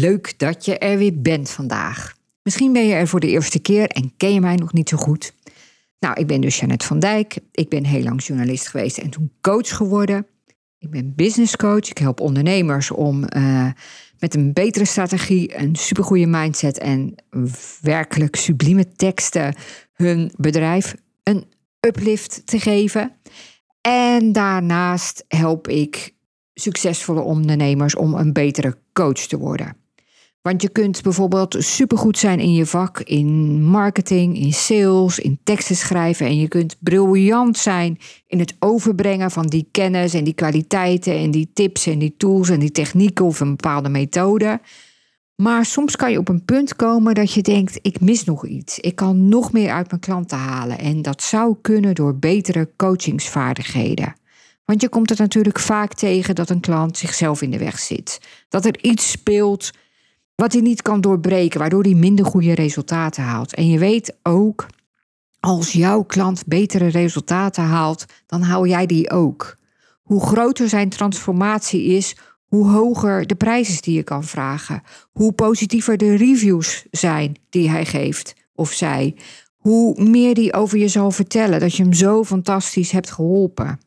[0.00, 2.16] leuk dat je er weer bent vandaag.
[2.42, 4.96] Misschien ben je er voor de eerste keer en ken je mij nog niet zo
[4.96, 5.32] goed.
[5.98, 7.38] Nou, ik ben dus Jeannette van Dijk.
[7.52, 10.26] Ik ben heel lang journalist geweest en toen coach geworden.
[10.78, 11.88] Ik ben business coach.
[11.90, 13.70] Ik help ondernemers om uh,
[14.18, 17.14] met een betere strategie, een supergoeie mindset en
[17.80, 19.54] werkelijk sublieme teksten
[19.92, 21.44] hun bedrijf een
[21.86, 23.12] uplift te geven.
[23.80, 26.14] En daarnaast help ik
[26.54, 29.76] succesvolle ondernemers om een betere coach te worden.
[30.48, 35.76] Want je kunt bijvoorbeeld supergoed zijn in je vak, in marketing, in sales, in teksten
[35.76, 36.26] schrijven.
[36.26, 41.30] En je kunt briljant zijn in het overbrengen van die kennis en die kwaliteiten en
[41.30, 44.60] die tips en die tools en die technieken of een bepaalde methode.
[45.34, 48.78] Maar soms kan je op een punt komen dat je denkt: ik mis nog iets.
[48.78, 50.78] Ik kan nog meer uit mijn klanten halen.
[50.78, 54.14] En dat zou kunnen door betere coachingsvaardigheden.
[54.64, 58.20] Want je komt er natuurlijk vaak tegen dat een klant zichzelf in de weg zit.
[58.48, 59.70] Dat er iets speelt
[60.42, 63.54] wat hij niet kan doorbreken, waardoor hij minder goede resultaten haalt.
[63.54, 64.66] En je weet ook,
[65.40, 69.56] als jouw klant betere resultaten haalt, dan haal jij die ook.
[70.02, 74.82] Hoe groter zijn transformatie is, hoe hoger de prijs is die je kan vragen.
[75.12, 79.16] Hoe positiever de reviews zijn die hij geeft of zij.
[79.56, 83.78] Hoe meer die over je zal vertellen dat je hem zo fantastisch hebt geholpen.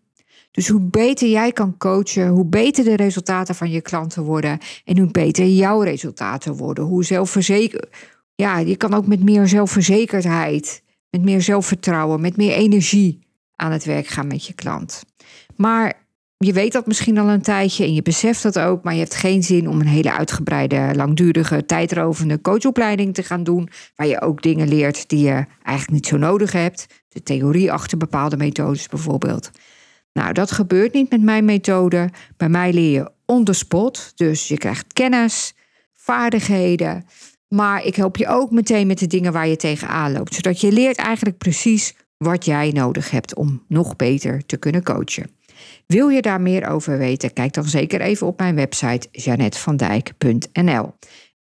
[0.52, 4.98] Dus hoe beter jij kan coachen, hoe beter de resultaten van je klanten worden en
[4.98, 6.84] hoe beter jouw resultaten worden.
[6.84, 7.90] Hoe zelfverzeker.
[8.36, 13.20] Ja, je kan ook met meer zelfverzekerdheid, met meer zelfvertrouwen, met meer energie
[13.56, 15.04] aan het werk gaan met je klant.
[15.56, 15.94] Maar
[16.38, 19.16] je weet dat misschien al een tijdje en je beseft dat ook, maar je hebt
[19.16, 24.42] geen zin om een hele uitgebreide, langdurige, tijdrovende coachopleiding te gaan doen, waar je ook
[24.42, 26.86] dingen leert die je eigenlijk niet zo nodig hebt.
[27.10, 29.52] De theorie achter bepaalde methodes bijvoorbeeld.
[30.14, 32.10] Nou, dat gebeurt niet met mijn methode.
[32.38, 34.12] Bij mij leer je on the spot.
[34.16, 35.54] Dus je krijgt kennis,
[35.94, 37.06] vaardigheden.
[37.48, 40.34] Maar ik help je ook meteen met de dingen waar je tegenaan loopt.
[40.34, 45.30] Zodat je leert eigenlijk precies wat jij nodig hebt om nog beter te kunnen coachen.
[45.88, 47.34] Wil je daar meer over weten?
[47.34, 50.94] Kijk dan zeker even op mijn website janetvandijk.nl.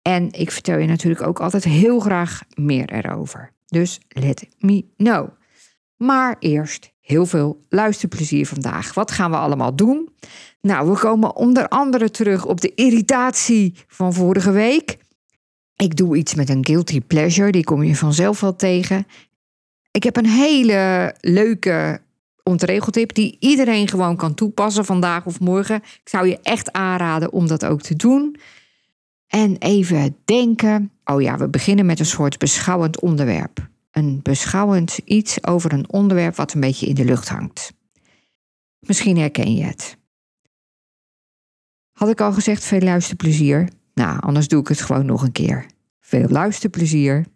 [0.03, 3.53] En ik vertel je natuurlijk ook altijd heel graag meer erover.
[3.67, 5.29] Dus let me know.
[5.97, 8.95] Maar eerst heel veel luisterplezier vandaag.
[8.95, 10.09] Wat gaan we allemaal doen?
[10.61, 14.99] Nou, we komen onder andere terug op de irritatie van vorige week.
[15.77, 19.07] Ik doe iets met een guilty pleasure, die kom je vanzelf wel tegen.
[19.91, 22.01] Ik heb een hele leuke
[22.43, 25.77] ontregeltip die iedereen gewoon kan toepassen vandaag of morgen.
[25.77, 28.37] Ik zou je echt aanraden om dat ook te doen.
[29.27, 30.91] En even denken.
[31.05, 36.37] Oh ja, we beginnen met een soort beschouwend onderwerp een beschouwend iets over een onderwerp
[36.37, 37.73] wat een beetje in de lucht hangt.
[38.79, 39.97] Misschien herken je het.
[41.93, 43.69] Had ik al gezegd veel luisterplezier?
[43.95, 45.67] Nou, anders doe ik het gewoon nog een keer.
[46.01, 47.27] Veel luisterplezier.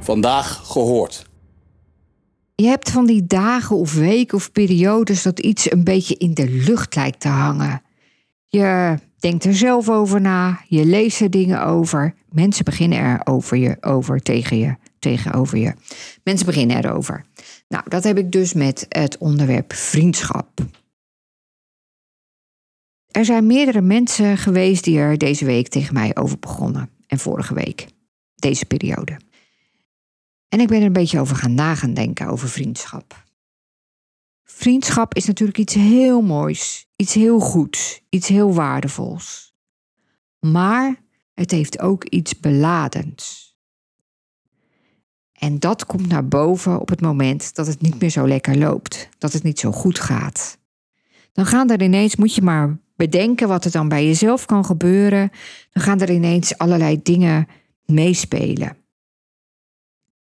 [0.00, 1.29] Vandaag gehoord.
[2.60, 6.50] Je hebt van die dagen of weken of periodes dat iets een beetje in de
[6.50, 7.82] lucht lijkt te hangen.
[8.46, 12.14] Je denkt er zelf over na, je leest er dingen over.
[12.30, 15.74] Mensen beginnen er over je, over tegen je, tegenover je.
[16.24, 17.24] Mensen beginnen erover.
[17.68, 20.60] Nou, dat heb ik dus met het onderwerp vriendschap.
[23.10, 26.90] Er zijn meerdere mensen geweest die er deze week tegen mij over begonnen.
[27.06, 27.86] En vorige week,
[28.34, 29.16] deze periode.
[30.50, 33.24] En ik ben er een beetje over gaan nagaan denken over vriendschap.
[34.44, 39.54] Vriendschap is natuurlijk iets heel moois, iets heel goeds, iets heel waardevols.
[40.38, 40.96] Maar
[41.34, 43.48] het heeft ook iets beladends.
[45.32, 49.08] En dat komt naar boven op het moment dat het niet meer zo lekker loopt,
[49.18, 50.58] dat het niet zo goed gaat.
[51.32, 55.30] Dan gaan er ineens, moet je maar bedenken wat er dan bij jezelf kan gebeuren,
[55.70, 57.48] dan gaan er ineens allerlei dingen
[57.84, 58.76] meespelen.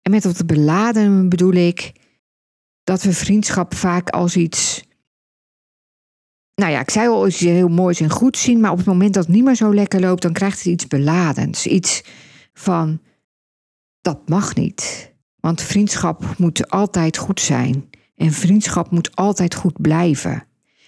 [0.10, 1.92] En met dat beladen bedoel ik
[2.84, 4.84] dat we vriendschap vaak als iets.
[6.56, 9.14] Nou ja, ik zei al iets heel moois en goed zien, maar op het moment
[9.14, 11.68] dat het niet meer zo lekker loopt, dan krijgt het iets beladends.
[11.68, 12.04] Iets
[12.54, 13.02] van
[14.02, 15.14] dat mag niet.
[15.40, 17.90] Want vriendschap moet altijd goed zijn.
[18.16, 20.48] En vriendschap moet altijd goed blijven.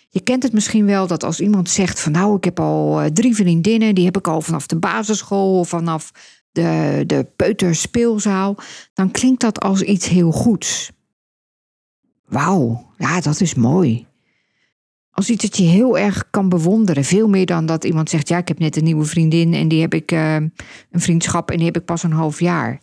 [0.09, 3.11] Je kent het misschien wel dat als iemand zegt van nou, ik heb al eh,
[3.11, 6.11] drie vriendinnen, die heb ik al vanaf de basisschool of vanaf
[6.51, 8.57] de, de peuterspeelzaal,
[8.93, 10.91] dan klinkt dat als iets heel goeds.
[12.25, 14.07] Wauw, ja, dat is mooi.
[15.11, 17.03] Als iets dat je heel erg kan bewonderen.
[17.03, 19.81] Veel meer dan dat iemand zegt: Ja, ik heb net een nieuwe vriendin en die
[19.81, 20.51] heb ik uh, een
[20.91, 22.81] vriendschap en die heb ik pas een half jaar.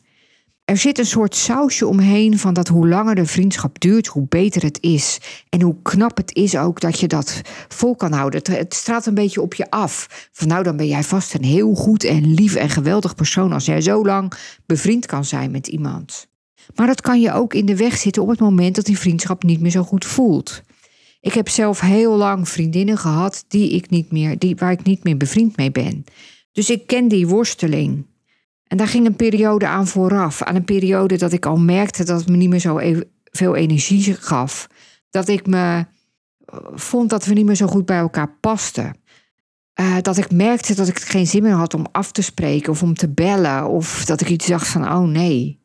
[0.69, 4.63] Er zit een soort sausje omheen van dat hoe langer de vriendschap duurt, hoe beter
[4.63, 5.21] het is.
[5.49, 8.39] En hoe knap het is ook dat je dat vol kan houden.
[8.39, 10.29] Het, het straalt een beetje op je af.
[10.33, 13.65] Van nou, dan ben jij vast een heel goed en lief en geweldig persoon als
[13.65, 14.33] jij zo lang
[14.67, 16.27] bevriend kan zijn met iemand.
[16.75, 19.43] Maar dat kan je ook in de weg zitten op het moment dat die vriendschap
[19.43, 20.63] niet meer zo goed voelt.
[21.21, 25.05] Ik heb zelf heel lang vriendinnen gehad die ik niet meer, die, waar ik niet
[25.05, 26.05] meer bevriend mee ben.
[26.53, 28.07] Dus ik ken die worsteling.
[28.69, 30.43] En daar ging een periode aan vooraf.
[30.43, 33.55] Aan een periode dat ik al merkte dat het me niet meer zo e-, veel
[33.55, 34.67] energie gaf.
[35.11, 35.85] Dat ik me
[36.45, 38.97] eh, vond dat we niet meer zo goed bij elkaar pasten.
[39.81, 42.83] Uh, dat ik merkte dat ik geen zin meer had om af te spreken of
[42.83, 43.69] om te bellen.
[43.69, 45.61] Of dat ik iets dacht van, oh nee.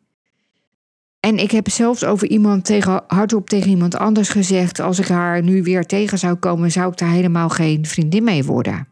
[1.19, 5.43] En ik heb zelfs over iemand tegen, hardop tegen iemand anders gezegd: als ik haar
[5.43, 8.87] nu weer tegen zou komen, zou ik daar helemaal geen vriendin mee worden.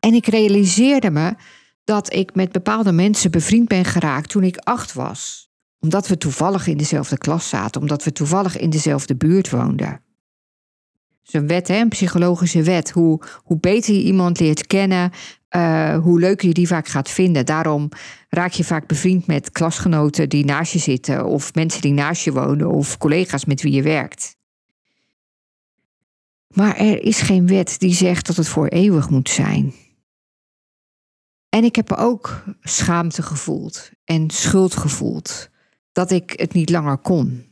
[0.00, 1.34] En ik realiseerde me
[1.84, 5.48] dat ik met bepaalde mensen bevriend ben geraakt toen ik acht was.
[5.80, 9.88] Omdat we toevallig in dezelfde klas zaten, omdat we toevallig in dezelfde buurt woonden.
[9.88, 12.90] Het is een wet, een psychologische wet.
[12.90, 15.10] Hoe, hoe beter je iemand leert kennen,
[15.56, 17.46] uh, hoe leuker je die vaak gaat vinden.
[17.46, 17.88] Daarom
[18.28, 22.32] raak je vaak bevriend met klasgenoten die naast je zitten, of mensen die naast je
[22.32, 24.36] wonen, of collega's met wie je werkt.
[26.48, 29.74] Maar er is geen wet die zegt dat het voor eeuwig moet zijn.
[31.54, 35.48] En ik heb ook schaamte gevoeld en schuld gevoeld
[35.92, 37.46] dat ik het niet langer kon.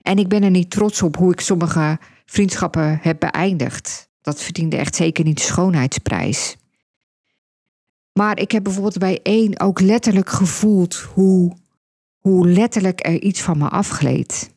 [0.00, 4.08] En ik ben er niet trots op hoe ik sommige vriendschappen heb beëindigd.
[4.20, 6.56] Dat verdiende echt zeker niet de schoonheidsprijs.
[8.12, 11.56] Maar ik heb bijvoorbeeld bij één ook letterlijk gevoeld hoe,
[12.18, 14.54] hoe letterlijk er iets van me afgleed.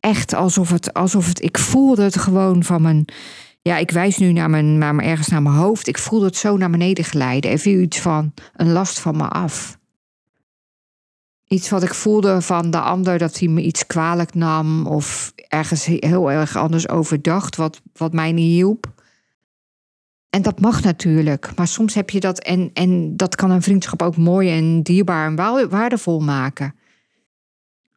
[0.00, 3.04] Echt alsof het, alsof het, ik voelde het gewoon van mijn,
[3.68, 5.88] ja, ik wijs nu naar mijn, naar mijn, ergens naar mijn hoofd.
[5.88, 7.58] Ik voelde het zo naar beneden glijden.
[7.58, 9.78] Viel iets van een last van me af.
[11.44, 15.84] Iets wat ik voelde van de ander, dat hij me iets kwalijk nam of ergens
[15.84, 18.92] heel erg anders over dacht, wat, wat mij niet hielp.
[20.30, 24.02] En dat mag natuurlijk, maar soms heb je dat en, en dat kan een vriendschap
[24.02, 26.74] ook mooi en dierbaar en waardevol maken.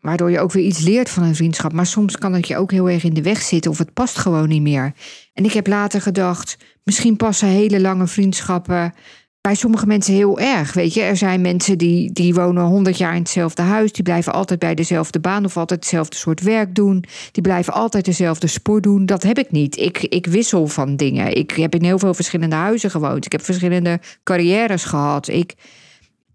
[0.02, 1.74] Waardoor je ook weer iets leert van een vriendschap.
[1.74, 4.18] Maar soms kan het je ook heel erg in de weg zitten of het past
[4.18, 4.94] gewoon niet meer.
[5.34, 8.94] En ik heb later gedacht, misschien passen hele lange vriendschappen
[9.42, 10.74] bij sommige mensen heel erg.
[10.74, 13.92] Weet je, er zijn mensen die, die wonen honderd jaar in hetzelfde huis.
[13.92, 17.04] Die blijven altijd bij dezelfde baan of altijd hetzelfde soort werk doen.
[17.32, 19.06] Die blijven altijd dezelfde sport doen.
[19.06, 19.78] Dat heb ik niet.
[19.78, 21.36] Ik, ik wissel van dingen.
[21.38, 23.26] Ik heb in heel veel verschillende huizen gewoond.
[23.26, 25.28] Ik heb verschillende carrières gehad.
[25.28, 25.54] Ik,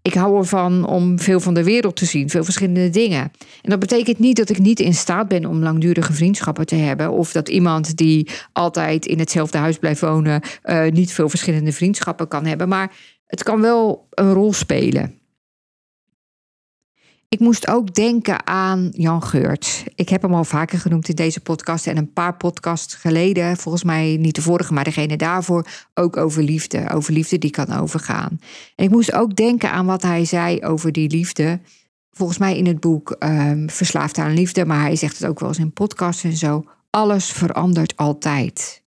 [0.07, 3.21] ik hou ervan om veel van de wereld te zien, veel verschillende dingen.
[3.61, 7.11] En dat betekent niet dat ik niet in staat ben om langdurige vriendschappen te hebben.
[7.11, 12.27] Of dat iemand die altijd in hetzelfde huis blijft wonen, uh, niet veel verschillende vriendschappen
[12.27, 12.67] kan hebben.
[12.67, 12.91] Maar
[13.25, 15.16] het kan wel een rol spelen.
[17.29, 19.83] Ik moest ook denken aan Jan Geurt.
[19.95, 23.83] Ik heb hem al vaker genoemd in deze podcast en een paar podcasts geleden, volgens
[23.83, 26.89] mij niet de vorige, maar degene daarvoor, ook over liefde.
[26.89, 28.39] Over liefde die kan overgaan.
[28.75, 31.59] Ik moest ook denken aan wat hij zei over die liefde.
[32.11, 35.49] Volgens mij in het boek um, Verslaafd aan liefde, maar hij zegt het ook wel
[35.49, 36.63] eens in podcasts en zo.
[36.89, 38.85] Alles verandert altijd.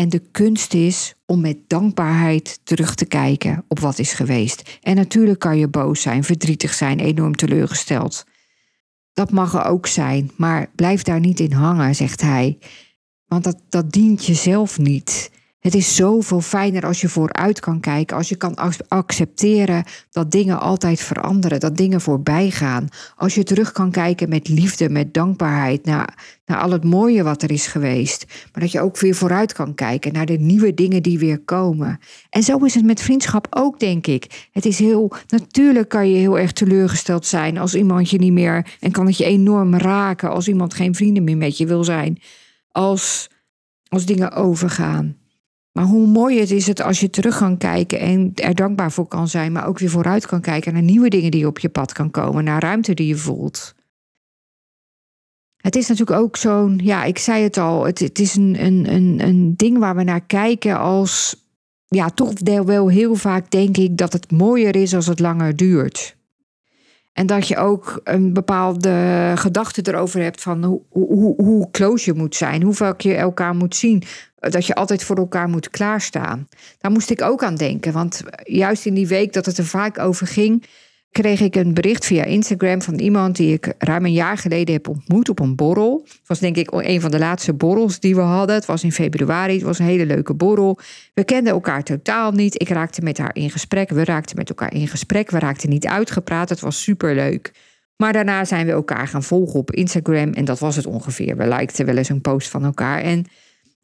[0.00, 4.78] En de kunst is om met dankbaarheid terug te kijken op wat is geweest.
[4.82, 8.24] En natuurlijk kan je boos zijn, verdrietig zijn, enorm teleurgesteld.
[9.12, 12.58] Dat mag er ook zijn, maar blijf daar niet in hangen, zegt hij.
[13.26, 15.30] Want dat, dat dient jezelf niet.
[15.66, 18.54] Het is zoveel fijner als je vooruit kan kijken, als je kan
[18.88, 22.88] accepteren dat dingen altijd veranderen, dat dingen voorbij gaan.
[23.16, 27.42] Als je terug kan kijken met liefde, met dankbaarheid naar, naar al het mooie wat
[27.42, 28.24] er is geweest.
[28.52, 31.98] Maar dat je ook weer vooruit kan kijken naar de nieuwe dingen die weer komen.
[32.30, 34.48] En zo is het met vriendschap ook, denk ik.
[34.52, 38.76] Het is heel, natuurlijk kan je heel erg teleurgesteld zijn als iemand je niet meer,
[38.80, 42.20] en kan het je enorm raken als iemand geen vrienden meer met je wil zijn.
[42.70, 43.30] Als,
[43.88, 45.24] als dingen overgaan.
[45.76, 49.06] Maar hoe mooi het is het als je terug kan kijken en er dankbaar voor
[49.06, 51.92] kan zijn, maar ook weer vooruit kan kijken naar nieuwe dingen die op je pad
[51.92, 53.74] kan komen, naar ruimte die je voelt.
[55.56, 58.92] Het is natuurlijk ook zo'n, ja, ik zei het al, het, het is een, een,
[58.92, 61.36] een, een ding waar we naar kijken als,
[61.86, 62.32] ja, toch
[62.64, 66.16] wel heel vaak denk ik dat het mooier is als het langer duurt.
[67.12, 72.18] En dat je ook een bepaalde gedachte erover hebt van hoe, hoe, hoe close je
[72.18, 74.02] moet zijn, hoeveel je elkaar moet zien,
[74.50, 76.48] dat je altijd voor elkaar moet klaarstaan.
[76.78, 79.98] Daar moest ik ook aan denken, want juist in die week dat het er vaak
[79.98, 80.66] over ging,
[81.10, 84.88] kreeg ik een bericht via Instagram van iemand die ik ruim een jaar geleden heb
[84.88, 86.02] ontmoet op een borrel.
[86.04, 88.54] Het was denk ik een van de laatste borrels die we hadden.
[88.54, 90.78] Het was in februari, het was een hele leuke borrel.
[91.14, 92.60] We kenden elkaar totaal niet.
[92.60, 95.30] Ik raakte met haar in gesprek, we raakten met elkaar in gesprek.
[95.30, 97.52] We raakten niet uitgepraat, het was superleuk.
[97.96, 101.36] Maar daarna zijn we elkaar gaan volgen op Instagram en dat was het ongeveer.
[101.36, 103.26] We likten wel eens een post van elkaar en...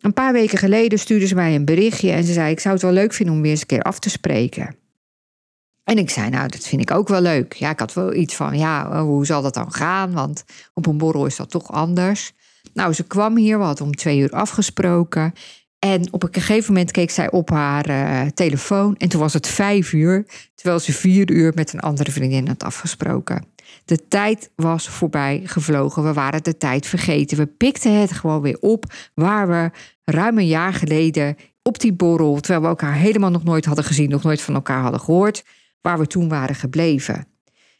[0.02, 2.82] Een paar weken geleden stuurde ze mij een berichtje en ze zei: Ik zou het
[2.82, 4.76] wel leuk vinden om weer eens een keer af te spreken.
[5.85, 7.52] En ik zei, nou, dat vind ik ook wel leuk.
[7.52, 10.12] Ja, ik had wel iets van, ja, hoe zal dat dan gaan?
[10.12, 10.44] Want
[10.75, 12.32] op een borrel is dat toch anders.
[12.75, 15.32] Nou, ze kwam hier, we hadden om twee uur afgesproken.
[15.78, 18.97] En op een gegeven moment keek zij op haar uh, telefoon.
[18.97, 22.62] En toen was het vijf uur, terwijl ze vier uur met een andere vriendin had
[22.64, 23.44] afgesproken.
[23.85, 26.02] De tijd was voorbij gevlogen.
[26.02, 27.37] We waren de tijd vergeten.
[27.37, 29.71] We pikten het gewoon weer op waar we
[30.04, 34.11] ruim een jaar geleden op die borrel, terwijl we elkaar helemaal nog nooit hadden gezien,
[34.11, 35.44] nog nooit van elkaar hadden gehoord,
[35.80, 37.26] waar we toen waren gebleven.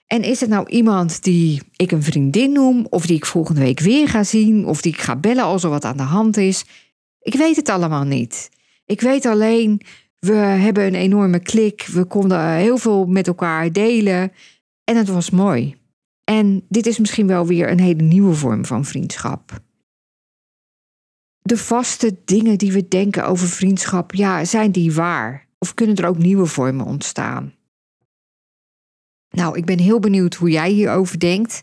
[0.07, 3.81] En is het nou iemand die ik een vriendin noem, of die ik volgende week
[3.81, 6.65] weer ga zien, of die ik ga bellen als er wat aan de hand is?
[7.21, 8.51] Ik weet het allemaal niet.
[8.85, 9.81] Ik weet alleen,
[10.19, 14.33] we hebben een enorme klik, we konden heel veel met elkaar delen
[14.85, 15.75] en het was mooi.
[16.25, 19.61] En dit is misschien wel weer een hele nieuwe vorm van vriendschap.
[21.43, 25.47] De vaste dingen die we denken over vriendschap, ja, zijn die waar?
[25.59, 27.55] Of kunnen er ook nieuwe vormen ontstaan?
[29.31, 31.63] Nou, ik ben heel benieuwd hoe jij hierover denkt.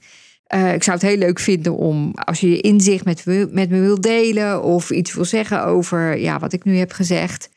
[0.56, 3.80] Uh, ik zou het heel leuk vinden om, als je je inzicht met, met me
[3.80, 7.50] wilt delen of iets wil zeggen over ja, wat ik nu heb gezegd.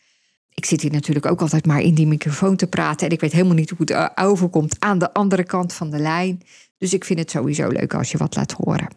[0.55, 3.33] Ik zit hier natuurlijk ook altijd maar in die microfoon te praten en ik weet
[3.33, 6.43] helemaal niet hoe het eh, overkomt aan de andere kant van de lijn.
[6.79, 8.89] Dus ik vind het sowieso leuk als je wat laat horen.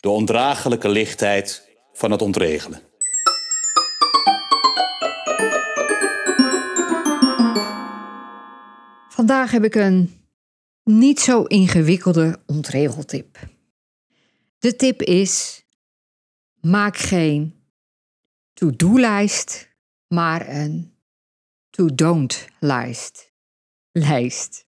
[0.00, 2.80] De ondraaglijke lichtheid van het ontregelen.
[9.08, 10.24] Vandaag heb ik een
[10.84, 13.38] niet zo ingewikkelde ontregeltip.
[14.58, 15.64] De tip is:
[16.60, 17.54] maak geen
[18.52, 19.68] to-do-lijst,
[20.08, 20.94] maar een
[21.70, 23.32] to-don't-lijst.
[23.92, 24.66] Lijst.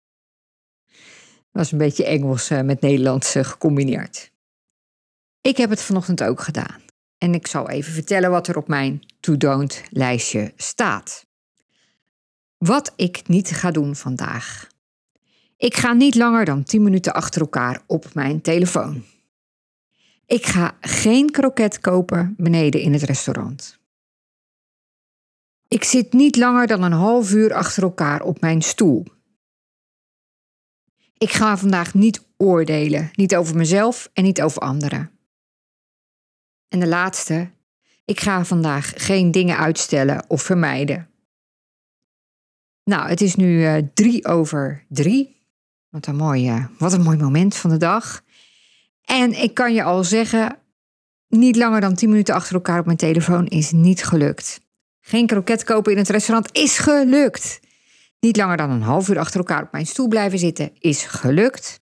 [1.52, 4.33] Dat is een beetje Engels eh, met Nederlands eh, gecombineerd.
[5.41, 6.82] Ik heb het vanochtend ook gedaan.
[7.23, 11.26] En ik zal even vertellen wat er op mijn to-don't lijstje staat.
[12.59, 14.69] Wat ik niet ga doen vandaag.
[15.57, 19.05] Ik ga niet langer dan 10 minuten achter elkaar op mijn telefoon.
[20.26, 23.79] Ik ga geen kroket kopen beneden in het restaurant.
[25.69, 29.07] Ik zit niet langer dan een half uur achter elkaar op mijn stoel.
[31.19, 35.11] Ik ga vandaag niet oordelen, niet over mezelf en niet over anderen.
[36.73, 37.50] En de laatste,
[38.05, 41.09] ik ga vandaag geen dingen uitstellen of vermijden.
[42.85, 45.43] Nou, het is nu uh, drie over drie.
[45.88, 48.23] Wat een, mooi, uh, wat een mooi moment van de dag.
[49.05, 50.57] En ik kan je al zeggen,
[51.29, 54.61] niet langer dan tien minuten achter elkaar op mijn telefoon is niet gelukt.
[55.00, 57.61] Geen kroket kopen in het restaurant is gelukt.
[58.21, 61.81] Niet langer dan een half uur achter elkaar op mijn stoel blijven zitten is gelukt.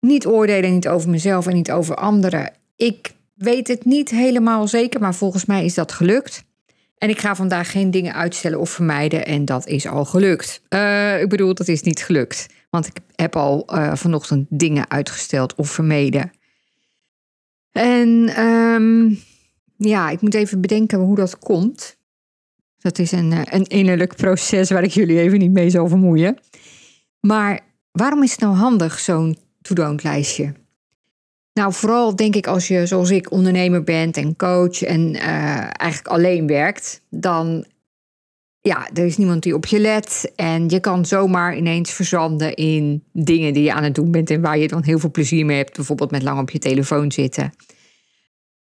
[0.00, 2.52] Niet oordelen, niet over mezelf en niet over anderen.
[2.76, 3.14] Ik
[3.44, 6.44] weet het niet helemaal zeker, maar volgens mij is dat gelukt.
[6.98, 10.62] En ik ga vandaag geen dingen uitstellen of vermijden en dat is al gelukt.
[10.68, 12.46] Uh, ik bedoel, dat is niet gelukt.
[12.70, 16.32] Want ik heb al uh, vanochtend dingen uitgesteld of vermeden.
[17.72, 19.18] En um,
[19.76, 21.96] ja, ik moet even bedenken hoe dat komt.
[22.78, 26.38] Dat is een, eh, een innerlijk proces waar ik jullie even niet mee zal vermoeien.
[27.20, 27.60] Maar
[27.92, 30.52] waarom is het nou handig, zo'n to-don't lijstje?
[31.54, 36.06] Nou, vooral denk ik als je zoals ik ondernemer bent en coach en uh, eigenlijk
[36.08, 37.66] alleen werkt, dan
[38.60, 43.04] ja, er is niemand die op je let en je kan zomaar ineens verzanden in
[43.12, 45.56] dingen die je aan het doen bent en waar je dan heel veel plezier mee
[45.56, 47.52] hebt, bijvoorbeeld met lang op je telefoon zitten.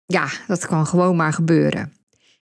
[0.06, 1.92] Ja, dat kan gewoon maar gebeuren.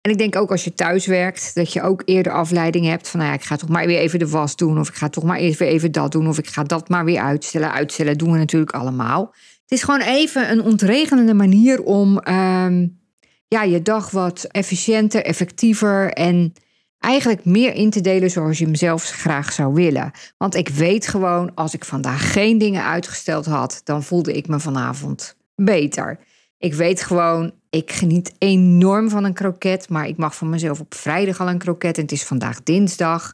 [0.00, 3.20] En ik denk ook als je thuis werkt, dat je ook eerder afleiding hebt van,
[3.20, 5.24] nou ja, ik ga toch maar weer even de was doen, of ik ga toch
[5.24, 7.72] maar eerst even dat doen, of ik ga dat maar weer uitstellen.
[7.72, 9.34] Uitstellen doen we natuurlijk allemaal.
[9.68, 13.00] Het is gewoon even een ontregelende manier om um,
[13.48, 16.52] ja, je dag wat efficiënter, effectiever en
[16.98, 20.10] eigenlijk meer in te delen zoals je hem zelf graag zou willen.
[20.36, 24.60] Want ik weet gewoon, als ik vandaag geen dingen uitgesteld had, dan voelde ik me
[24.60, 26.18] vanavond beter.
[26.58, 30.94] Ik weet gewoon, ik geniet enorm van een kroket, maar ik mag van mezelf op
[30.94, 33.32] vrijdag al een kroket en het is vandaag dinsdag.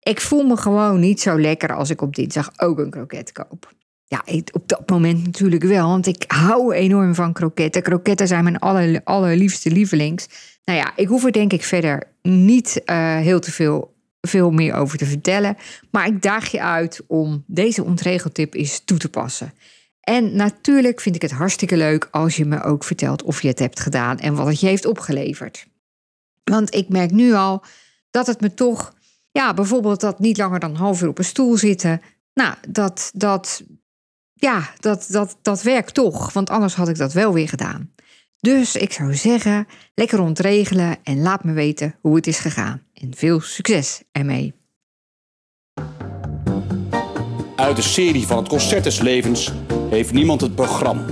[0.00, 3.74] ik voel me gewoon niet zo lekker als ik op dinsdag ook een kroket koop.
[4.08, 7.82] Ja, op dat moment natuurlijk wel, want ik hou enorm van kroketten.
[7.82, 10.28] Kroketten zijn mijn aller, allerliefste lievelings.
[10.64, 14.74] Nou ja, ik hoef er denk ik verder niet uh, heel te veel, veel meer
[14.74, 15.56] over te vertellen.
[15.90, 19.52] Maar ik daag je uit om deze ontregeltip eens toe te passen.
[20.00, 23.58] En natuurlijk vind ik het hartstikke leuk als je me ook vertelt of je het
[23.58, 25.66] hebt gedaan en wat het je heeft opgeleverd.
[26.44, 27.64] Want ik merk nu al
[28.10, 28.94] dat het me toch,
[29.32, 32.00] ja, bijvoorbeeld dat niet langer dan half uur op een stoel zitten.
[32.34, 33.62] Nou, dat, dat,
[34.38, 37.90] ja, dat, dat, dat werkt toch, want anders had ik dat wel weer gedaan.
[38.40, 42.82] Dus ik zou zeggen, lekker ontregelen en laat me weten hoe het is gegaan.
[42.94, 44.54] En veel succes ermee.
[47.56, 49.52] Uit de serie van het Concert des Levens
[49.90, 51.04] heeft niemand het programma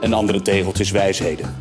[0.00, 1.54] en andere tegeltjes wijsheden.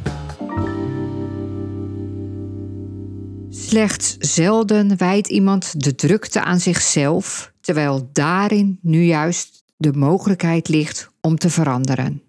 [3.49, 11.11] Slechts zelden wijdt iemand de drukte aan zichzelf, terwijl daarin nu juist de mogelijkheid ligt
[11.21, 12.23] om te veranderen.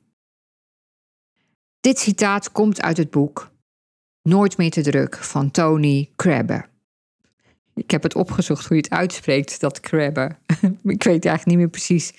[1.81, 3.53] Dit citaat komt uit het boek
[4.23, 6.65] Nooit meer te druk van Tony Crabbe.
[7.75, 10.37] Ik heb het opgezocht hoe je het uitspreekt, dat Crabbe.
[10.97, 12.13] ik weet eigenlijk niet meer precies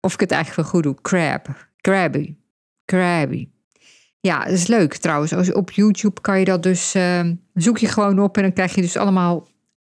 [0.00, 1.02] of ik het eigenlijk wel goed doe.
[1.02, 1.68] Crab.
[1.80, 2.34] Crabby.
[2.84, 3.48] Crabby.
[4.20, 5.32] Ja, dat is leuk trouwens.
[5.32, 6.94] Als op YouTube kan je dat dus.
[6.94, 9.48] Uh, zoek je gewoon op en dan krijg je dus allemaal.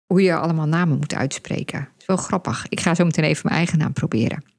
[0.05, 1.79] hoe je allemaal namen moet uitspreken.
[1.79, 2.65] Dat is wel grappig.
[2.69, 4.54] Ik ga zo meteen even mijn eigen naam proberen.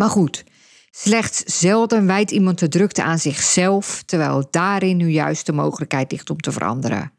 [0.00, 0.44] Maar goed.
[0.90, 6.30] Slechts zelden wijdt iemand de drukte aan zichzelf, terwijl daarin nu juist de mogelijkheid ligt
[6.30, 7.12] om te veranderen.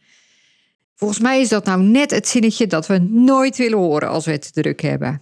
[0.96, 4.32] Volgens mij is dat nou net het zinnetje dat we nooit willen horen als we
[4.32, 5.22] het te druk hebben.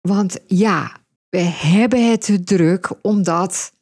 [0.00, 0.96] Want ja,
[1.28, 3.72] we hebben het te druk omdat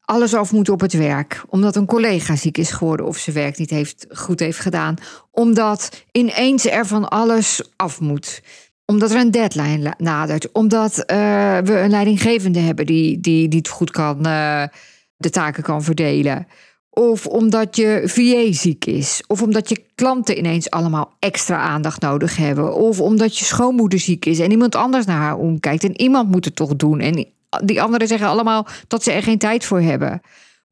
[0.00, 1.42] alles af moet op het werk.
[1.48, 4.96] Omdat een collega ziek is geworden of zijn werk niet heeft, goed heeft gedaan.
[5.30, 8.42] Omdat ineens er van alles af moet.
[8.90, 10.52] Omdat er een deadline nadert.
[10.52, 11.06] Omdat uh,
[11.58, 14.64] we een leidinggevende hebben die, die niet goed kan, uh,
[15.16, 16.46] de taken kan verdelen.
[16.90, 19.22] Of omdat je VA ziek is.
[19.26, 22.74] Of omdat je klanten ineens allemaal extra aandacht nodig hebben.
[22.74, 25.84] Of omdat je schoonmoeder ziek is en iemand anders naar haar omkijkt.
[25.84, 27.00] En iemand moet het toch doen.
[27.00, 27.26] En
[27.64, 30.20] die anderen zeggen allemaal dat ze er geen tijd voor hebben.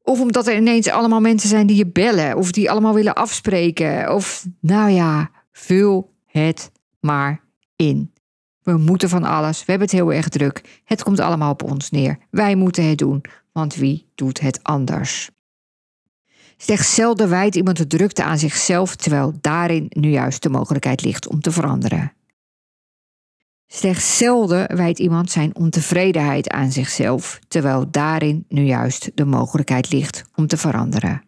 [0.01, 2.37] Of omdat er ineens allemaal mensen zijn die je bellen.
[2.37, 4.13] Of die allemaal willen afspreken.
[4.13, 8.11] Of nou ja, vul het maar in.
[8.63, 9.59] We moeten van alles.
[9.59, 10.81] We hebben het heel erg druk.
[10.83, 12.17] Het komt allemaal op ons neer.
[12.29, 13.21] Wij moeten het doen.
[13.51, 15.29] Want wie doet het anders?
[16.57, 21.27] Slechts zelden wijdt iemand de drukte aan zichzelf, terwijl daarin nu juist de mogelijkheid ligt
[21.27, 22.13] om te veranderen.
[23.67, 30.25] Slechts zelden wijdt iemand zijn ontevredenheid aan zichzelf, terwijl daarin nu juist de mogelijkheid ligt
[30.35, 31.23] om te veranderen.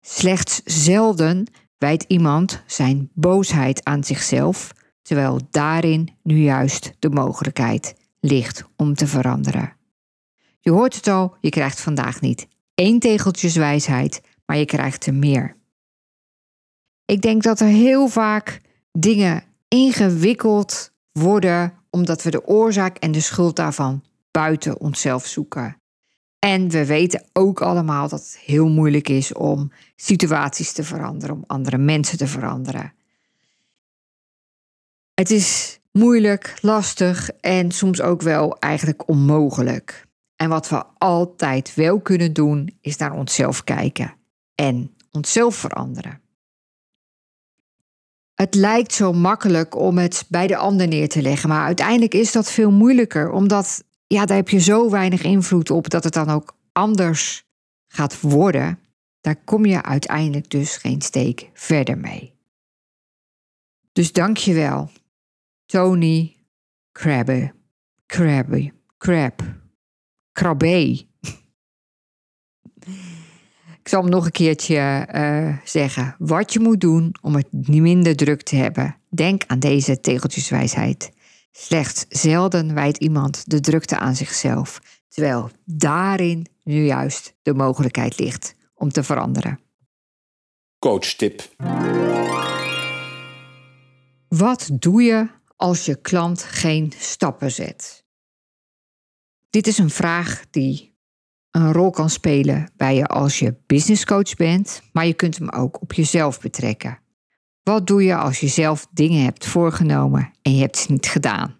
[0.00, 8.64] Slechts zelden wijdt iemand zijn boosheid aan zichzelf, terwijl daarin nu juist de mogelijkheid ligt
[8.76, 9.76] om te veranderen.
[10.60, 15.56] Je hoort het al, je krijgt vandaag niet één tegeltjeswijsheid, maar je krijgt er meer.
[17.04, 18.60] Ik denk dat er heel vaak
[18.92, 25.76] dingen ingewikkeld worden omdat we de oorzaak en de schuld daarvan buiten onszelf zoeken.
[26.38, 31.44] En we weten ook allemaal dat het heel moeilijk is om situaties te veranderen, om
[31.46, 32.92] andere mensen te veranderen.
[35.22, 40.06] Het is moeilijk, lastig en soms ook wel eigenlijk onmogelijk.
[40.36, 44.14] En wat we altijd wel kunnen doen, is naar onszelf kijken
[44.54, 46.20] en onszelf veranderen.
[48.34, 52.32] Het lijkt zo makkelijk om het bij de ander neer te leggen, maar uiteindelijk is
[52.32, 56.30] dat veel moeilijker, omdat ja, daar heb je zo weinig invloed op dat het dan
[56.30, 57.44] ook anders
[57.88, 58.78] gaat worden.
[59.20, 62.34] Daar kom je uiteindelijk dus geen steek verder mee.
[63.92, 64.90] Dus dank je wel,
[65.72, 66.36] Tony
[66.92, 67.52] Krabbe,
[68.06, 69.42] Krabbe, Crab.
[70.32, 71.06] Krabbe.
[73.80, 76.16] Ik zal hem nog een keertje uh, zeggen.
[76.18, 78.96] Wat je moet doen om het niet minder druk te hebben.
[79.08, 81.12] Denk aan deze tegeltjeswijsheid.
[81.50, 88.54] Slechts zelden wijdt iemand de drukte aan zichzelf, terwijl daarin nu juist de mogelijkheid ligt
[88.74, 89.60] om te veranderen.
[90.78, 91.54] Coach-tip.
[94.28, 98.04] Wat doe je als je klant geen stappen zet?
[99.50, 100.96] Dit is een vraag die
[101.50, 105.80] een rol kan spelen bij je als je businesscoach bent, maar je kunt hem ook
[105.80, 106.98] op jezelf betrekken.
[107.62, 111.56] Wat doe je als je zelf dingen hebt voorgenomen en je hebt ze niet gedaan?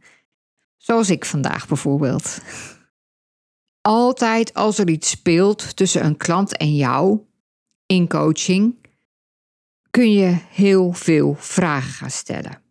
[0.77, 2.39] Zoals ik vandaag bijvoorbeeld.
[3.81, 7.21] Altijd als er iets speelt tussen een klant en jou
[7.87, 8.89] in coaching,
[9.91, 12.63] kun je heel veel vragen gaan stellen.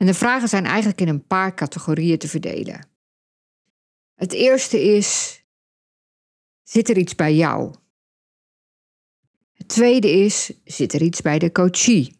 [0.00, 2.88] En de vragen zijn eigenlijk in een paar categorieën te verdelen.
[4.14, 5.42] Het eerste is:
[6.62, 7.74] zit er iets bij jou?
[9.52, 12.16] Het tweede is: zit er iets bij de coachie,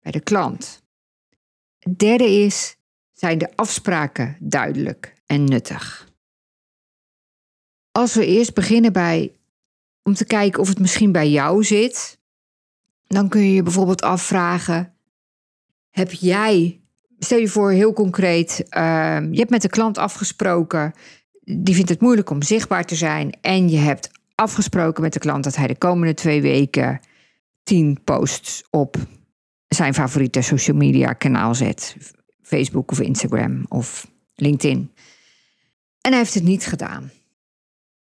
[0.00, 0.82] bij de klant?
[1.78, 2.76] Het derde is:
[3.12, 6.08] zijn de afspraken duidelijk en nuttig?
[7.90, 9.36] Als we eerst beginnen bij
[10.02, 12.20] om te kijken of het misschien bij jou zit,
[13.06, 14.94] dan kun je je bijvoorbeeld afvragen:
[15.90, 16.82] heb jij,
[17.18, 20.92] stel je voor heel concreet, ehm, je hebt met de klant afgesproken,
[21.40, 25.44] die vindt het moeilijk om zichtbaar te zijn en je hebt afgesproken met de klant
[25.44, 27.00] dat hij de komende twee weken
[27.62, 28.96] tien posts op
[29.68, 31.96] zijn favoriete social media kanaal zet.
[32.42, 34.92] Facebook of Instagram of LinkedIn.
[36.00, 37.10] En hij heeft het niet gedaan.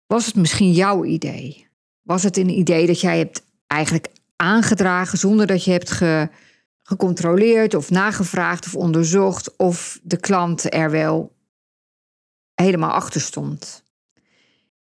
[0.06, 1.66] Was het misschien jouw idee?
[2.02, 6.28] Was het een idee dat jij hebt eigenlijk aangedragen zonder dat je hebt ge,
[6.86, 11.36] gecontroleerd of nagevraagd of onderzocht of de klant er wel
[12.54, 13.84] helemaal achter stond?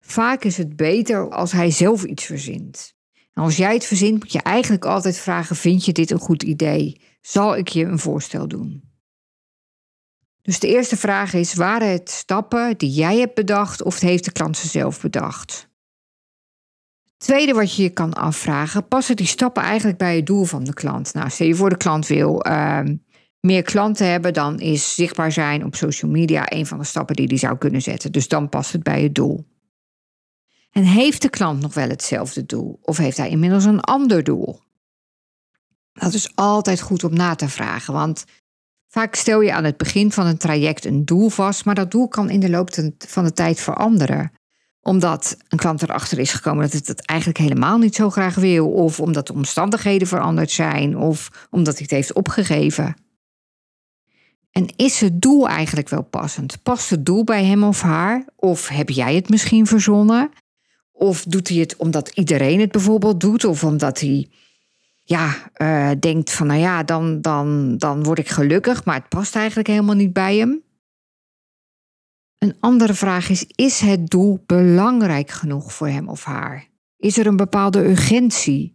[0.01, 2.95] Vaak is het beter als hij zelf iets verzint.
[3.33, 6.43] En als jij het verzint, moet je eigenlijk altijd vragen: vind je dit een goed
[6.43, 7.01] idee?
[7.21, 8.83] Zal ik je een voorstel doen?
[10.43, 14.33] Dus de eerste vraag is: waren het stappen die jij hebt bedacht of heeft de
[14.33, 15.70] klant ze zelf bedacht?
[17.21, 20.75] Tweede wat je je kan afvragen, passen die stappen eigenlijk bij het doel van de
[20.75, 21.15] klant?
[21.15, 22.81] Nou, stel je voor de klant wil uh,
[23.41, 27.27] meer klanten hebben, dan is zichtbaar zijn op social media een van de stappen die
[27.27, 28.13] hij zou kunnen zetten.
[28.13, 29.47] Dus dan past het bij het doel.
[30.71, 32.79] En heeft de klant nog wel hetzelfde doel?
[32.83, 34.61] Of heeft hij inmiddels een ander doel?
[35.93, 38.25] Dat is altijd goed om na te vragen, want
[38.89, 42.09] vaak stel je aan het begin van een traject een doel vast, maar dat doel
[42.09, 44.33] kan in de loop van de tijd veranderen
[44.83, 48.71] omdat een klant erachter is gekomen dat het het eigenlijk helemaal niet zo graag wil,
[48.71, 52.95] of omdat de omstandigheden veranderd zijn, of omdat hij het heeft opgegeven.
[54.51, 56.63] En is het doel eigenlijk wel passend?
[56.63, 58.25] Past het doel bij hem of haar?
[58.37, 60.31] Of heb jij het misschien verzonnen?
[60.93, 63.45] Of doet hij het omdat iedereen het bijvoorbeeld doet?
[63.45, 64.29] Of omdat hij
[65.05, 69.37] ja, uh, denkt van nou ja, dan, dan, dan word ik gelukkig, maar het past
[69.37, 70.63] eigenlijk helemaal niet bij hem?
[72.41, 76.69] Een andere vraag is: is het doel belangrijk genoeg voor hem of haar?
[76.97, 78.75] Is er een bepaalde urgentie?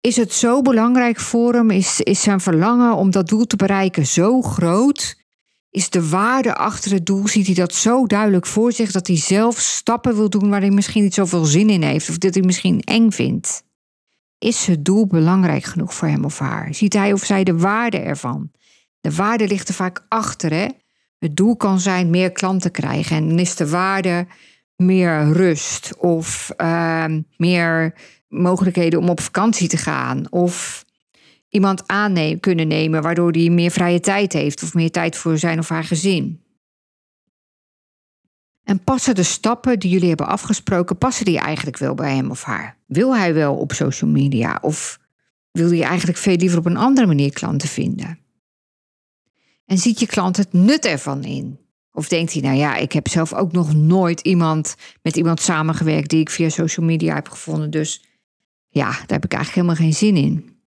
[0.00, 1.70] Is het zo belangrijk voor hem?
[1.70, 5.24] Is, is zijn verlangen om dat doel te bereiken zo groot?
[5.70, 9.16] Is de waarde achter het doel, ziet hij dat zo duidelijk voor zich dat hij
[9.16, 12.42] zelf stappen wil doen waar hij misschien niet zoveel zin in heeft of dat hij
[12.42, 13.62] misschien eng vindt?
[14.38, 16.74] Is het doel belangrijk genoeg voor hem of haar?
[16.74, 18.50] Ziet hij of zij de waarde ervan?
[19.00, 20.66] De waarde ligt er vaak achter, hè?
[21.18, 24.26] Het doel kan zijn meer klanten krijgen en dan is de waarde
[24.76, 27.04] meer rust of uh,
[27.36, 27.94] meer
[28.28, 30.84] mogelijkheden om op vakantie te gaan of
[31.48, 35.58] iemand aan kunnen nemen waardoor hij meer vrije tijd heeft of meer tijd voor zijn
[35.58, 36.40] of haar gezin.
[38.64, 42.42] En passen de stappen die jullie hebben afgesproken, passen die eigenlijk wel bij hem of
[42.42, 42.76] haar?
[42.86, 44.98] Wil hij wel op social media of
[45.50, 48.25] wil hij eigenlijk veel liever op een andere manier klanten vinden?
[49.66, 51.58] En ziet je klant het nut ervan in?
[51.92, 56.10] Of denkt hij, nou ja, ik heb zelf ook nog nooit iemand met iemand samengewerkt
[56.10, 57.70] die ik via social media heb gevonden.
[57.70, 58.04] Dus
[58.68, 60.60] ja, daar heb ik eigenlijk helemaal geen zin in.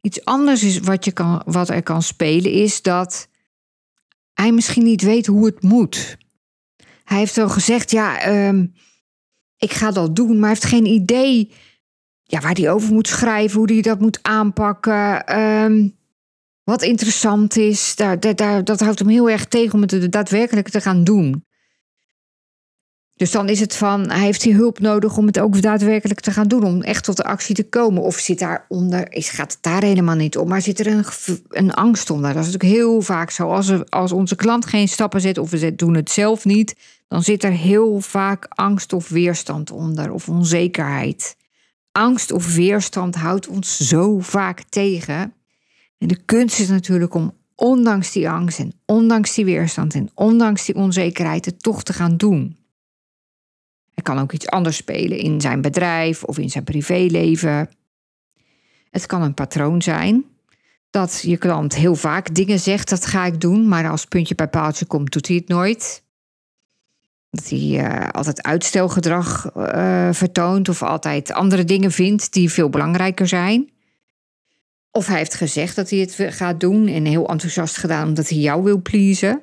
[0.00, 3.28] Iets anders is wat, je kan, wat er kan spelen, is dat
[4.32, 6.16] hij misschien niet weet hoe het moet.
[7.04, 8.66] Hij heeft wel gezegd, ja, ehm,
[9.56, 11.52] ik ga dat doen, maar hij heeft geen idee
[12.22, 15.38] ja, waar hij over moet schrijven, hoe hij dat moet aanpakken.
[15.38, 15.97] Um,
[16.68, 20.80] wat interessant is, daar, daar, dat houdt hem heel erg tegen om het daadwerkelijk te
[20.80, 21.44] gaan doen.
[23.14, 26.30] Dus dan is het van, hij heeft die hulp nodig om het ook daadwerkelijk te
[26.30, 28.02] gaan doen, om echt tot de actie te komen.
[28.02, 31.04] Of zit daaronder, is, gaat het daar helemaal niet om, maar zit er een,
[31.48, 32.34] een angst onder?
[32.34, 33.48] Dat is natuurlijk heel vaak zo.
[33.50, 36.76] Als, als onze klant geen stappen zet of we doen het zelf niet,
[37.08, 41.36] dan zit er heel vaak angst of weerstand onder, of onzekerheid.
[41.92, 45.32] Angst of weerstand houdt ons zo vaak tegen.
[45.98, 50.64] En de kunst is natuurlijk om ondanks die angst en ondanks die weerstand en ondanks
[50.64, 52.56] die onzekerheid het toch te gaan doen.
[53.94, 57.68] Er kan ook iets anders spelen in zijn bedrijf of in zijn privéleven.
[58.90, 60.24] Het kan een patroon zijn
[60.90, 64.48] dat je klant heel vaak dingen zegt, dat ga ik doen, maar als puntje bij
[64.48, 66.02] paaltje komt, doet hij het nooit.
[67.30, 73.28] Dat hij uh, altijd uitstelgedrag uh, vertoont of altijd andere dingen vindt die veel belangrijker
[73.28, 73.70] zijn.
[74.90, 78.38] Of hij heeft gezegd dat hij het gaat doen en heel enthousiast gedaan omdat hij
[78.38, 79.42] jou wil pleasen.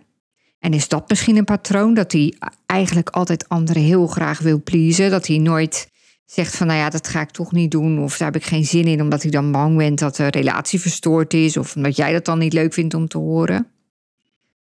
[0.60, 2.34] En is dat misschien een patroon dat hij
[2.66, 5.10] eigenlijk altijd anderen heel graag wil pleasen?
[5.10, 5.90] Dat hij nooit
[6.26, 8.04] zegt van nou ja, dat ga ik toch niet doen.
[8.04, 10.80] Of daar heb ik geen zin in, omdat hij dan bang bent dat de relatie
[10.80, 11.58] verstoord is.
[11.58, 13.68] Of omdat jij dat dan niet leuk vindt om te horen.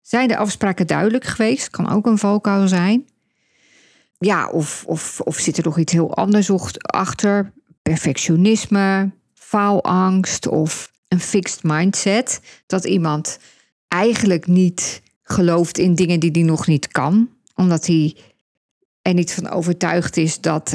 [0.02, 1.70] Zijn de afspraken duidelijk geweest?
[1.70, 3.06] Kan ook een valkuil zijn.
[4.18, 7.54] Ja, of, of, of zit er nog iets heel anders achter?
[7.82, 9.12] Perfectionisme,
[9.54, 12.42] faalangst of een fixed mindset.
[12.66, 13.40] Dat iemand
[13.88, 18.16] eigenlijk niet gelooft in dingen die hij nog niet kan, omdat hij
[19.02, 20.74] er niet van overtuigd is dat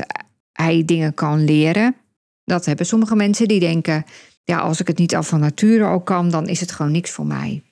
[0.53, 1.97] hij dingen kan leren.
[2.45, 4.05] Dat hebben sommige mensen die denken:
[4.45, 7.11] ja, als ik het niet af van nature al kan, dan is het gewoon niks
[7.11, 7.63] voor mij.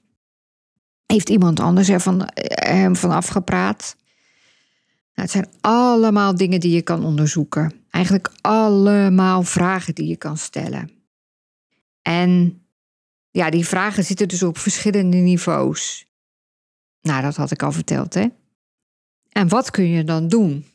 [1.07, 3.97] Heeft iemand anders er van, hem van afgepraat?
[5.15, 7.73] Nou, het zijn allemaal dingen die je kan onderzoeken.
[7.91, 10.96] Eigenlijk allemaal vragen die je kan stellen.
[12.07, 12.63] En
[13.31, 16.07] ja, die vragen zitten dus op verschillende niveaus.
[17.01, 18.27] Nou, dat had ik al verteld, hè?
[19.29, 20.67] En wat kun je dan doen?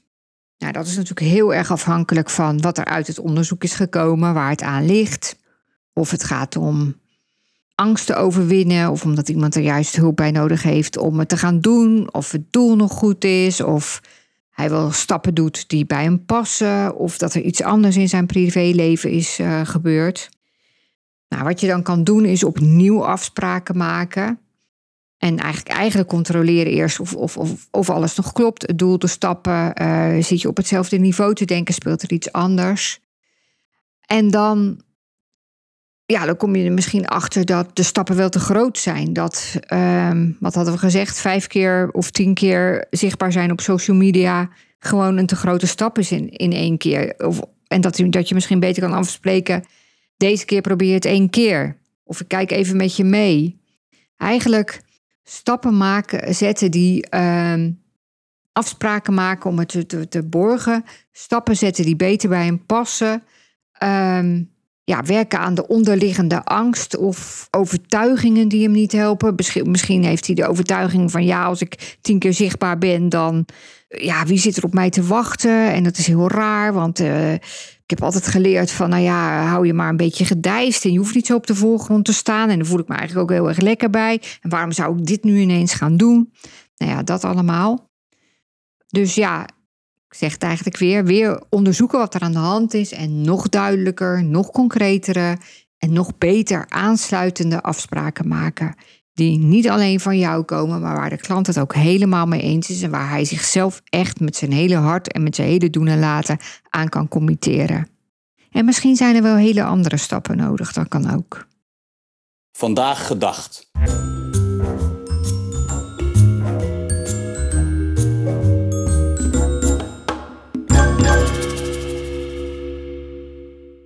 [0.58, 4.34] Nou, dat is natuurlijk heel erg afhankelijk van wat er uit het onderzoek is gekomen,
[4.34, 5.39] waar het aan ligt.
[5.94, 6.96] Of het gaat om
[7.76, 11.38] angst te overwinnen, of omdat iemand er juist hulp bij nodig heeft om het te
[11.38, 14.02] gaan doen, of het doel nog goed is, of
[14.50, 18.26] hij wel stappen doet die bij hem passen, of dat er iets anders in zijn
[18.26, 20.30] privéleven is uh, gebeurd.
[21.32, 24.39] Nou, wat je dan kan doen is opnieuw afspraken maken.
[25.17, 28.67] En eigenlijk, eigenlijk controleren eerst of, of, of, of alles nog klopt.
[28.67, 29.82] Het doel, de stappen.
[29.82, 31.74] Uh, zit je op hetzelfde niveau te denken?
[31.74, 33.00] Speelt er iets anders?
[34.06, 34.82] En dan,
[36.06, 39.13] ja, dan kom je er misschien achter dat de stappen wel te groot zijn.
[39.13, 43.98] Dat, um, wat hadden we gezegd, vijf keer of tien keer zichtbaar zijn op social
[43.98, 47.13] media gewoon een te grote stap is in, in één keer.
[47.17, 49.63] Of, en dat, dat je misschien beter kan afspreken
[50.21, 51.77] deze keer probeer je het één keer.
[52.03, 53.62] Of ik kijk even met je mee.
[54.17, 54.81] Eigenlijk
[55.23, 57.71] stappen maken, zetten die ehm,
[58.51, 60.84] afspraken maken om het te, te, borgen.
[61.12, 63.23] Stappen zetten die beter bij hem passen.
[63.84, 64.50] Um,
[64.91, 69.36] ja, werken aan de onderliggende angst of overtuigingen die hem niet helpen.
[69.63, 73.45] Misschien heeft hij de overtuiging van ja, als ik tien keer zichtbaar ben, dan
[73.88, 75.71] ja, wie zit er op mij te wachten?
[75.71, 79.65] En dat is heel raar, want uh, ik heb altijd geleerd van, nou ja, hou
[79.65, 82.49] je maar een beetje gedijst en je hoeft niet zo op de voorgrond te staan.
[82.49, 84.21] En daar voel ik me eigenlijk ook heel erg lekker bij.
[84.41, 86.34] En waarom zou ik dit nu ineens gaan doen?
[86.77, 87.89] Nou ja, dat allemaal.
[88.88, 89.45] Dus ja,
[90.12, 93.50] ik zeg het eigenlijk weer, weer onderzoeken wat er aan de hand is en nog
[93.50, 95.38] duidelijker, nog concretere
[95.78, 98.76] en nog beter aansluitende afspraken maken.
[99.13, 102.69] Die niet alleen van jou komen, maar waar de klant het ook helemaal mee eens
[102.69, 105.88] is en waar hij zichzelf echt met zijn hele hart en met zijn hele doen
[105.88, 106.38] en laten
[106.69, 107.88] aan kan committeren.
[108.52, 111.47] En misschien zijn er wel hele andere stappen nodig, dat kan ook.
[112.52, 113.69] Vandaag gedacht.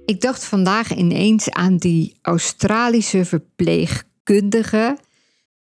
[0.06, 4.98] Ik dacht vandaag ineens aan die Australische verpleegkundige.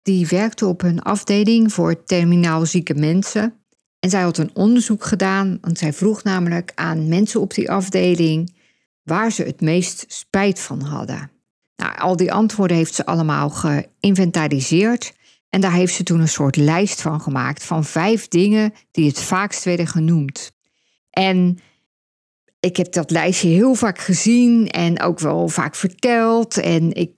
[0.02, 3.54] Die werkte op een afdeling voor terminaal zieke mensen.
[3.98, 8.54] En zij had een onderzoek gedaan, want zij vroeg namelijk aan mensen op die afdeling
[9.02, 11.30] waar ze het meest spijt van hadden.
[11.76, 15.12] Nou, al die antwoorden heeft ze allemaal geïnventariseerd.
[15.48, 19.20] En daar heeft ze toen een soort lijst van gemaakt van vijf dingen die het
[19.20, 20.52] vaakst werden genoemd.
[21.10, 21.58] En
[22.66, 26.56] ik heb dat lijstje heel vaak gezien en ook wel vaak verteld.
[26.56, 27.10] En ik,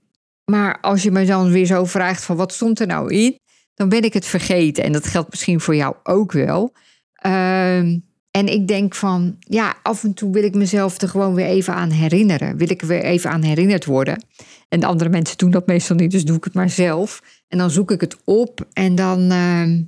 [0.44, 3.38] maar als je me dan weer zo vraagt van wat stond er nou in,
[3.74, 4.85] dan ben ik het vergeten.
[4.85, 6.72] En dat geldt misschien voor jou ook wel.
[7.14, 7.98] Ehm,
[8.30, 11.74] en ik denk van, ja, af en toe wil ik mezelf er gewoon weer even
[11.74, 12.57] aan herinneren.
[12.57, 14.24] Wil ik er weer even aan herinnerd worden.
[14.68, 17.22] En de andere mensen doen dat meestal niet, dus doe ik het maar zelf.
[17.48, 19.83] En dan zoek ik het op en dan, ehm,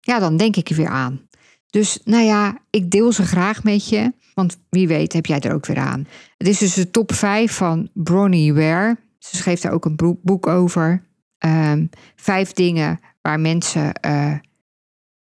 [0.00, 1.28] ja, dan denk ik er weer aan.
[1.70, 4.12] Dus nou ja, ik deel ze graag met je.
[4.34, 6.06] Want wie weet heb jij er ook weer aan.
[6.36, 8.96] Het is dus de top 5 van Bronnie Ware.
[9.18, 11.02] Ze schreef daar ook een boek over.
[11.46, 14.34] Um, vijf dingen waar mensen uh,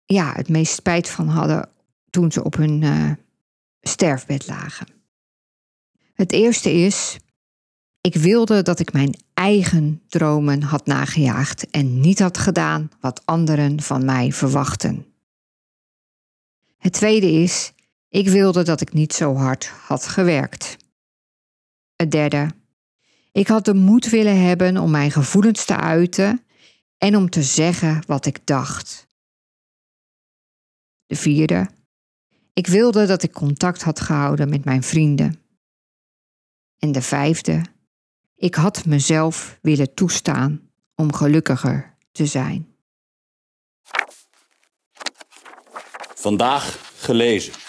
[0.04, 1.68] ja, het meest spijt van hadden
[2.10, 3.10] toen ze op hun uh,
[3.80, 4.86] sterfbed lagen.
[6.14, 7.16] Het eerste is,
[8.00, 13.80] ik wilde dat ik mijn eigen dromen had nagejaagd en niet had gedaan wat anderen
[13.80, 15.06] van mij verwachten.
[16.78, 17.72] Het tweede is,
[18.14, 20.76] ik wilde dat ik niet zo hard had gewerkt.
[21.96, 22.50] Het derde.
[23.32, 26.44] Ik had de moed willen hebben om mijn gevoelens te uiten
[26.98, 29.06] en om te zeggen wat ik dacht.
[31.06, 31.68] De vierde.
[32.52, 35.40] Ik wilde dat ik contact had gehouden met mijn vrienden.
[36.78, 37.62] En de vijfde.
[38.34, 42.74] Ik had mezelf willen toestaan om gelukkiger te zijn.
[46.14, 47.63] Vandaag gelezen.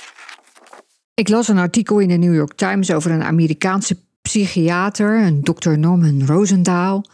[1.15, 5.79] Ik las een artikel in de New York Times over een Amerikaanse psychiater, een dokter
[5.79, 7.05] Norman Rosendaal,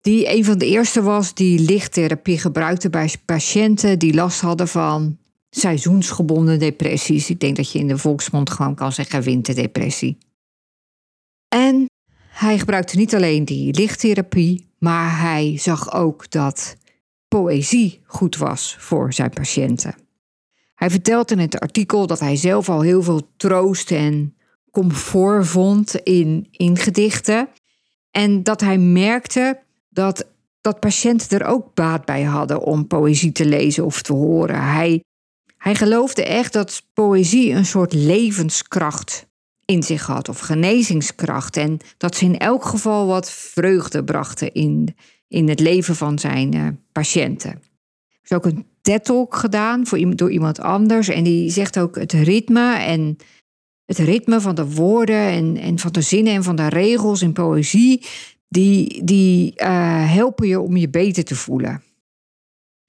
[0.00, 5.18] die een van de eerste was die lichttherapie gebruikte bij patiënten die last hadden van
[5.50, 7.30] seizoensgebonden depressies.
[7.30, 10.18] Ik denk dat je in de volksmond gewoon kan zeggen winterdepressie.
[11.48, 11.86] En
[12.28, 16.76] hij gebruikte niet alleen die lichttherapie, maar hij zag ook dat
[17.28, 20.03] poëzie goed was voor zijn patiënten.
[20.84, 24.34] Hij vertelt in het artikel dat hij zelf al heel veel troost en
[24.70, 27.48] comfort vond in, in gedichten.
[28.10, 30.26] En dat hij merkte dat,
[30.60, 34.62] dat patiënten er ook baat bij hadden om poëzie te lezen of te horen.
[34.62, 35.02] Hij,
[35.56, 39.26] hij geloofde echt dat poëzie een soort levenskracht
[39.64, 41.56] in zich had, of genezingskracht.
[41.56, 44.96] En dat ze in elk geval wat vreugde brachten in,
[45.28, 47.62] in het leven van zijn uh, patiënten.
[48.24, 51.08] Is ook een TED-talk gedaan voor, door iemand anders.
[51.08, 53.16] En die zegt ook het ritme en
[53.84, 57.32] het ritme van de woorden en, en van de zinnen en van de regels in
[57.32, 58.06] poëzie,
[58.48, 61.82] die, die uh, helpen je om je beter te voelen.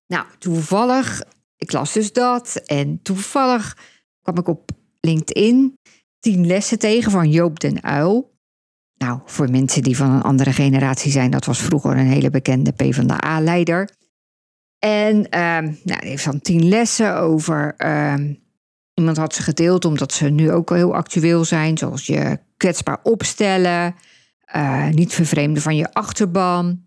[0.08, 1.22] Nou, toevallig,
[1.58, 3.78] ik las dus dat en toevallig
[4.22, 5.78] kwam ik op LinkedIn
[6.20, 8.34] tien lessen tegen van Joop den Uil.
[8.98, 12.72] Nou, voor mensen die van een andere generatie zijn, dat was vroeger een hele bekende
[12.72, 13.90] PvdA-leider.
[14.86, 17.74] En uh, nou, heeft dan tien lessen over.
[17.78, 18.14] Uh,
[18.94, 23.96] iemand had ze gedeeld omdat ze nu ook heel actueel zijn, zoals je kwetsbaar opstellen,
[24.56, 26.86] uh, niet vervreemden van je achterban,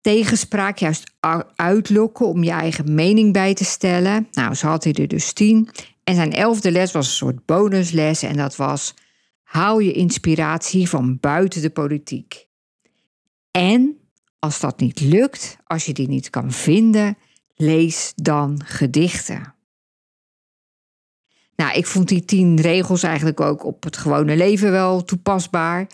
[0.00, 1.12] tegenspraak juist
[1.56, 4.28] uitlokken om je eigen mening bij te stellen.
[4.32, 5.68] Nou, zo had hij er dus tien.
[6.04, 8.94] En zijn elfde les was een soort bonusles en dat was
[9.42, 12.46] hou je inspiratie van buiten de politiek.
[13.50, 13.98] En
[14.38, 17.16] als dat niet lukt, als je die niet kan vinden,
[17.60, 19.54] lees dan gedichten.
[21.56, 25.86] Nou, ik vond die tien regels eigenlijk ook op het gewone leven wel toepasbaar.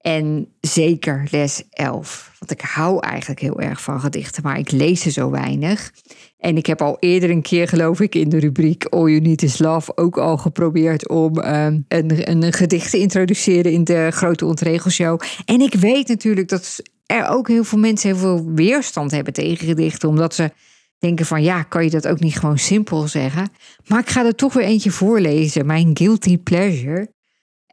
[0.00, 2.36] En zeker les 11.
[2.38, 5.92] Want ik hou eigenlijk heel erg van gedichten, maar ik lees ze zo weinig.
[6.38, 9.42] En ik heb al eerder een keer, geloof ik, in de rubriek All You Need
[9.42, 14.46] Is Love ook al geprobeerd om um, een, een gedicht te introduceren in de Grote
[14.46, 15.20] Ontregelshow.
[15.44, 19.66] En ik weet natuurlijk dat er ook heel veel mensen heel veel weerstand hebben tegen
[19.66, 20.50] gedichten, omdat ze
[21.00, 23.48] denken van ja, kan je dat ook niet gewoon simpel zeggen?
[23.86, 27.12] Maar ik ga er toch weer eentje voorlezen, mijn guilty pleasure.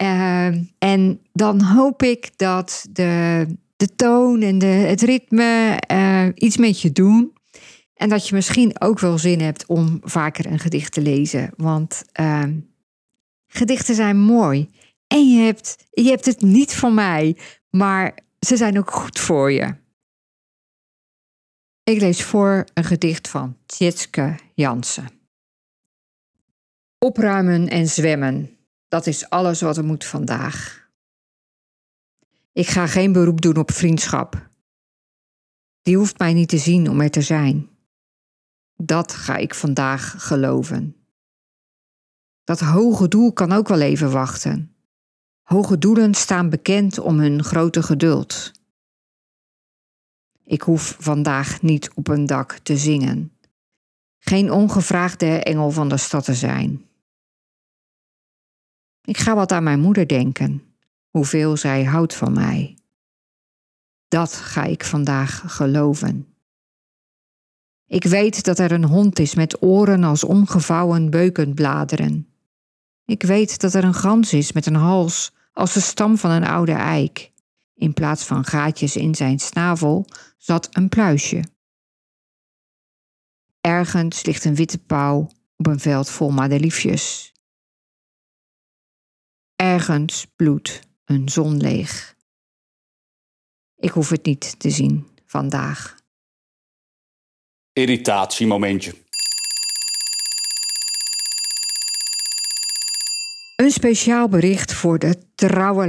[0.01, 0.45] Uh,
[0.77, 6.81] en dan hoop ik dat de, de toon en de, het ritme uh, iets met
[6.81, 7.33] je doen.
[7.93, 11.53] En dat je misschien ook wel zin hebt om vaker een gedicht te lezen.
[11.55, 12.43] Want uh,
[13.47, 14.69] gedichten zijn mooi.
[15.07, 17.37] En je hebt, je hebt het niet van mij,
[17.69, 19.73] maar ze zijn ook goed voor je.
[21.87, 25.09] Ik lees voor een gedicht van Tjitske Jansen.
[26.97, 30.89] Opruimen en zwemmen, dat is alles wat er moet vandaag.
[32.53, 34.49] Ik ga geen beroep doen op vriendschap.
[35.81, 37.69] Die hoeft mij niet te zien om er te zijn.
[38.75, 40.95] Dat ga ik vandaag geloven.
[42.43, 44.75] Dat hoge doel kan ook wel even wachten.
[45.43, 48.51] Hoge doelen staan bekend om hun grote geduld.
[50.47, 53.31] Ik hoef vandaag niet op een dak te zingen.
[54.19, 56.85] Geen ongevraagde engel van de stad te zijn.
[59.01, 60.63] Ik ga wat aan mijn moeder denken,
[61.09, 62.77] hoeveel zij houdt van mij.
[64.07, 66.33] Dat ga ik vandaag geloven.
[67.85, 72.27] Ik weet dat er een hond is met oren als omgevouwen beukenbladeren.
[73.05, 76.47] Ik weet dat er een gans is met een hals als de stam van een
[76.47, 77.31] oude eik.
[77.77, 80.05] In plaats van gaatjes in zijn snavel
[80.37, 81.43] zat een pluisje.
[83.61, 87.33] Ergens ligt een witte pauw op een veld vol madeliefjes.
[89.55, 92.15] Ergens bloedt een zon leeg.
[93.75, 95.97] Ik hoef het niet te zien vandaag.
[97.73, 99.06] Irritatiemomentje.
[103.67, 105.87] Een speciaal bericht voor de trouwe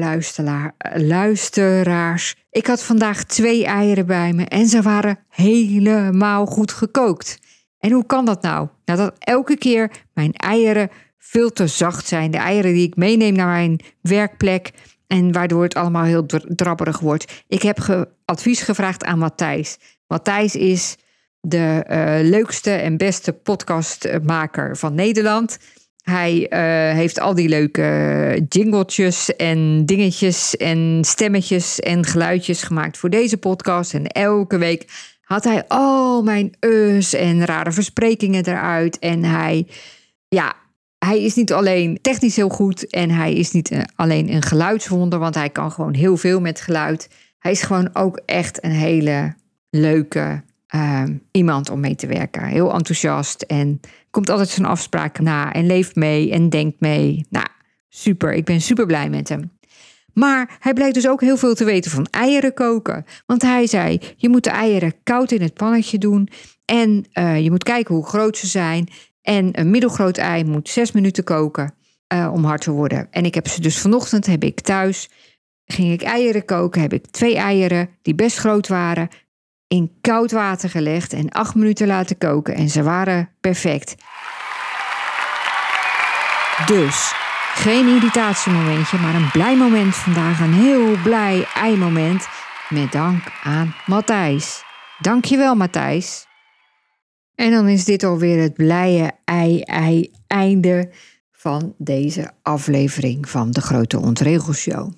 [0.94, 2.34] luisteraars.
[2.50, 7.38] Ik had vandaag twee eieren bij me en ze waren helemaal goed gekookt.
[7.78, 8.68] En hoe kan dat nou?
[8.84, 12.30] Nou, dat elke keer mijn eieren veel te zacht zijn.
[12.30, 14.70] De eieren die ik meeneem naar mijn werkplek.
[15.06, 17.44] En waardoor het allemaal heel drabberig wordt.
[17.48, 19.78] Ik heb advies gevraagd aan Matthijs.
[20.06, 20.96] Matthijs is
[21.40, 25.58] de uh, leukste en beste podcastmaker van Nederland.
[26.08, 33.10] Hij uh, heeft al die leuke jingletjes en dingetjes en stemmetjes en geluidjes gemaakt voor
[33.10, 33.94] deze podcast.
[33.94, 34.86] En elke week
[35.22, 38.98] had hij al mijn us en rare versprekingen eruit.
[38.98, 39.66] En hij,
[40.28, 40.54] ja,
[40.98, 45.18] hij is niet alleen technisch heel goed en hij is niet eh, alleen een geluidswonder,
[45.18, 47.08] want hij kan gewoon heel veel met geluid.
[47.38, 49.34] Hij is gewoon ook echt een hele
[49.70, 52.44] leuke ehm, iemand om mee te werken.
[52.44, 57.26] Heel enthousiast en komt altijd zijn afspraken na en leeft mee en denkt mee.
[57.30, 57.46] Nou,
[57.88, 58.34] super.
[58.34, 59.56] Ik ben super blij met hem.
[60.18, 63.04] Maar hij blijkt dus ook heel veel te weten van eieren koken.
[63.26, 66.28] Want hij zei: je moet de eieren koud in het pannetje doen.
[66.64, 68.88] En uh, je moet kijken hoe groot ze zijn.
[69.22, 71.74] En een middelgroot ei moet zes minuten koken
[72.14, 73.08] uh, om hard te worden.
[73.10, 75.10] En ik heb ze dus vanochtend, heb ik thuis,
[75.64, 76.80] ging ik eieren koken.
[76.80, 79.08] Heb ik twee eieren die best groot waren,
[79.68, 82.54] in koud water gelegd en acht minuten laten koken.
[82.54, 83.94] En ze waren perfect.
[86.66, 87.12] Dus
[87.54, 90.40] geen irritatiemomentje, maar een blij moment vandaag.
[90.40, 92.28] Een heel blij ei-moment.
[92.68, 94.62] Met dank aan Matthijs.
[94.98, 96.26] Dankjewel, Matthijs.
[97.34, 100.90] En dan is dit alweer het blije ei-ei-einde
[101.32, 104.92] van deze aflevering van de Grote Ontregelshow.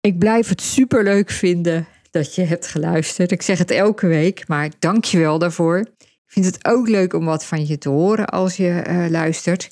[0.00, 3.30] Ik blijf het superleuk vinden dat je hebt geluisterd.
[3.30, 5.78] Ik zeg het elke week, maar dank je wel daarvoor.
[5.98, 9.70] Ik vind het ook leuk om wat van je te horen als je uh, luistert.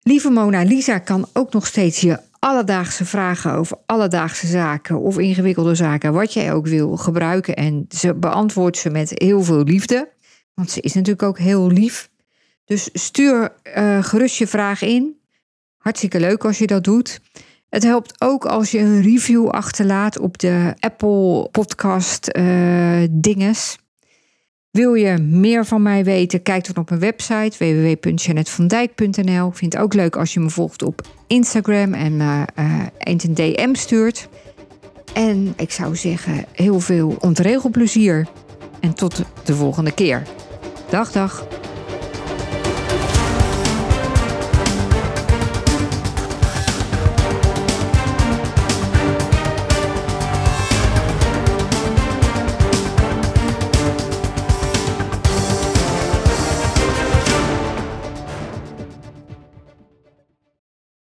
[0.00, 5.74] Lieve Mona Lisa kan ook nog steeds je alledaagse vragen over alledaagse zaken of ingewikkelde
[5.74, 7.56] zaken, wat jij ook wil, gebruiken.
[7.56, 10.08] En ze beantwoordt ze met heel veel liefde,
[10.54, 12.10] want ze is natuurlijk ook heel lief.
[12.64, 15.20] Dus stuur uh, gerust je vraag in.
[15.76, 17.20] Hartstikke leuk als je dat doet.
[17.76, 23.78] Het helpt ook als je een review achterlaat op de Apple Podcast uh, dinges.
[24.70, 26.42] Wil je meer van mij weten?
[26.42, 29.50] Kijk dan op mijn website www.janetvandijk.nl.
[29.50, 32.42] Vind het ook leuk als je me volgt op Instagram en uh,
[32.98, 34.28] eens een DM stuurt.
[35.14, 38.26] En ik zou zeggen, heel veel ontregelplezier.
[38.80, 40.22] En tot de volgende keer.
[40.88, 41.46] Dag, dag.